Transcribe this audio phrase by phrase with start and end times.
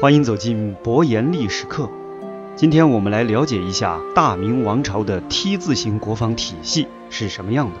[0.00, 1.90] 欢迎走进博言历史课。
[2.54, 7.80] 今天我们来了解一下大明王朝的 T 字形国防体系是什么样的。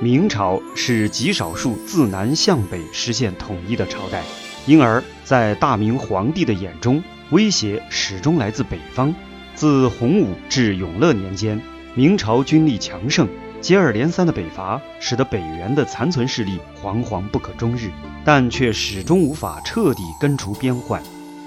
[0.00, 4.24] 明朝是极少数自南向北实现统一的朝代，
[4.66, 7.00] 因而，在大明皇帝的眼中，
[7.30, 9.14] 威胁始终来自北方。
[9.54, 11.62] 自洪武至永乐年间，
[11.94, 13.28] 明朝军力强盛。
[13.60, 17.88] 接二连三的北伐，使得北元的残存势力惶惶不可终日，
[18.24, 21.00] 但却始终无法彻底根除边患。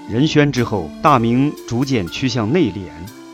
[0.09, 2.89] 仁宣之后，大明逐渐趋向内敛，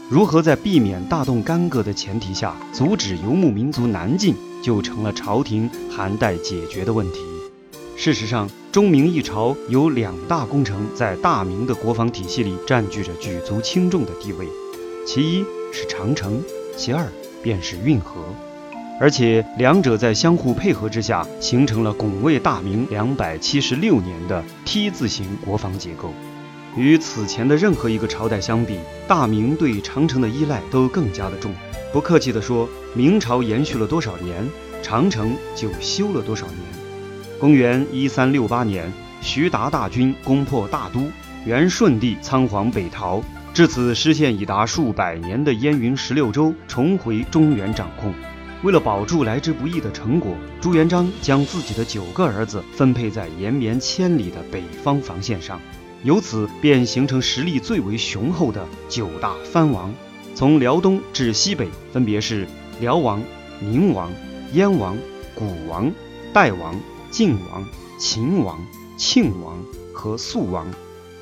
[0.07, 7.21] 如何在避免大动干戈的前提下阻止游牧民族南进，就成了朝廷亟待解决的问题。
[7.97, 14.47] 事实上，中明一朝有两大工程在大明的国防体系里占据着举足轻重的地位，
[15.07, 15.43] 其一
[15.73, 16.39] 是长城，
[16.77, 17.07] 其二
[17.41, 18.21] 便是运河。
[19.01, 26.13] 而且两者在相互配合之下，形成了拱卫大明两百七十六年的 T 字形国防结构。
[26.75, 31.53] 与此前的任何一个朝代相比，大明对长城的依赖都更加的重。
[31.91, 34.47] 不客气地说，明朝延续了多少年，
[34.81, 36.57] 长城就修了多少年。
[37.39, 41.09] 公元一三六八年，徐达大军攻破大都，
[41.45, 48.13] 元顺帝仓皇北逃，至此失陷已达数百年的燕云十六州重回中原掌控。
[48.61, 55.59] 为了保住来之不易的成果，朱元璋将自己的九个儿子分配在延绵千里的北方防线上，
[56.03, 59.93] 由此便形成实力最为雄厚的九大藩王。
[60.35, 62.47] 从辽东至西北，分别是
[62.79, 63.21] 辽王、
[63.59, 64.11] 宁王、
[64.53, 64.97] 燕王、
[65.35, 65.91] 古王、
[66.31, 66.79] 代王、
[67.11, 68.65] 晋王、秦王、
[68.97, 69.57] 庆王
[69.93, 70.65] 和肃王。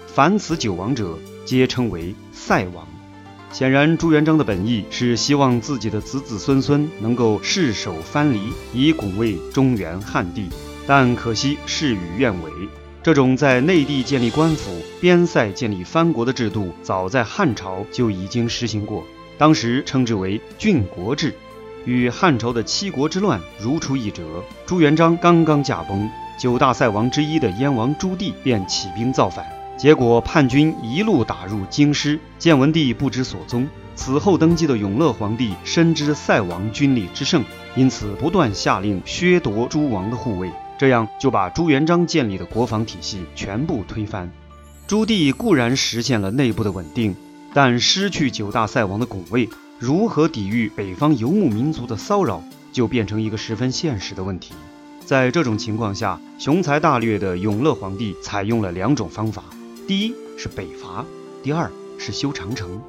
[0.06, 2.88] 凡此九王者，皆称为塞王。
[3.52, 10.50] 显然，朱元璋的本意是希望自己的子子孙孙能够世守藩篱，以拱卫中原汉地。
[10.86, 12.52] 但可惜事与愿违。
[13.08, 14.69] 这种在内地建立官府、
[15.00, 19.01] 边塞建立藩国的制度，早在汉朝就已经实行过，
[19.38, 21.34] 当时称之为郡国制，
[21.85, 24.44] 与汉朝的七国之乱如出一辙。
[24.66, 29.45] 朱元璋刚刚驾崩，九大塞王之一的燕王朱棣便起兵造反。
[29.78, 33.66] 结果叛军一路打入京师，建文帝不知所踪。
[33.95, 37.41] 此后登基的永乐皇帝深知塞王军力之盛，
[37.74, 44.31] 因此不断下令削夺诸王的护卫，这样就把朱元璋建立的国防体系全部推翻。
[44.88, 47.15] 朱棣固然实现了内部的稳定，
[47.53, 49.49] 但失去九大塞王的拱卫，
[49.79, 54.53] 如何抵御北方游牧民族的骚扰，就变成一个十分现实的问题。
[55.05, 59.44] 在这种情况下，雄才大略的永乐皇帝采用了两种方法。
[59.88, 61.05] 第一是北伐，
[61.41, 62.81] 第二是修长城。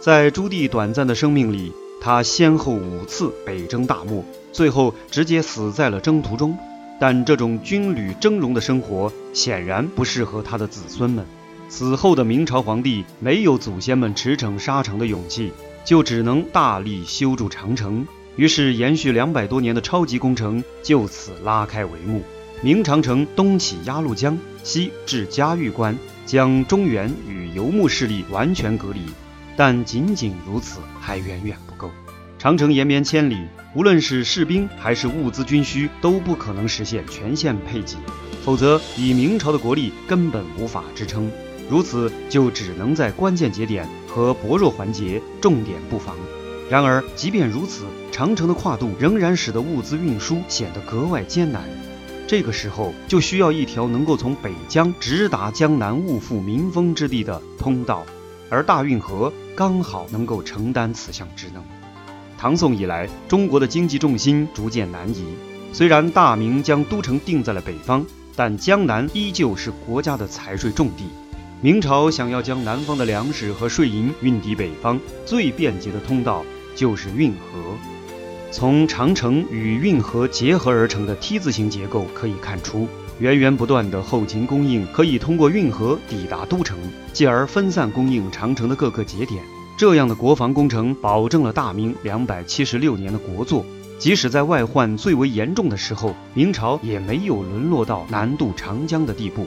[0.00, 4.22] 在朱棣短暂的生命里，他先后五次北征大漠，
[4.52, 6.56] 最后直接死在了征途中。
[7.00, 11.24] 但这种军旅峥嵘的生活显然不适合他的子孙们。
[11.68, 15.52] 此后的明朝皇帝没有祖先们驰骋沙场的勇气，
[15.84, 18.06] 就只能大力修筑长城。
[18.36, 22.22] 于是，延续两百多年的超级工程就此拉开帷幕。
[22.62, 25.96] 明长城东起鸭绿江，西至嘉峪关。
[26.26, 29.00] 将中原与游牧势力完全隔离，
[29.58, 31.90] 但仅仅如此还远远不够。
[32.44, 33.38] 长城延绵千里，
[33.74, 37.96] 无论是士兵还是物资军需，都不可能实现全线配给，
[38.44, 41.32] 否则以明朝的国力根本无法支撑。
[41.70, 46.14] 如此就只能在关键节点和薄弱环节重点布防。
[46.68, 51.64] 然而，即便如此，长城的跨度仍然使得物资运输显得格外艰难。
[52.26, 58.04] 这个时候就需要一条能够从北疆直达江南物阜民丰之地的通道，
[58.50, 61.64] 而大运河刚好能够承担此项职能。
[62.36, 65.24] 唐宋以来，中国的经济重心逐渐南移，
[65.72, 68.04] 虽然大明将都城定在了北方，
[68.36, 71.04] 但江南依旧是国家的财税重地。
[71.60, 77.38] 明朝想要将南方的粮食和税银运抵北方，最便捷的通道就是运河。
[78.50, 82.86] 从长城与运河结合而成的 T 字形结构可以看出，
[83.18, 86.78] 源源不断的后勤供应可以通过运河抵达都城，
[87.12, 89.42] 继而分散供应长城的各个节点。
[89.76, 93.64] 这样的国防工程保证了大明两百七十六年的国祚。
[93.98, 99.46] 即使在外患最为严重的时候，明朝也没有沦落到南渡长江的地步。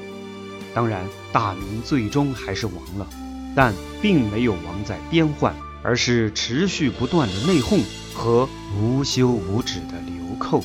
[0.74, 3.08] 当然，大明最终还是亡了，
[3.56, 5.54] 但并没有亡在边患。
[5.84, 7.82] 而是持续不断的内讧
[8.14, 10.62] 和无休无止的流寇。